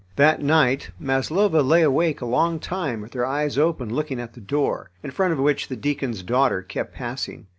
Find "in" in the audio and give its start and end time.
5.03-5.11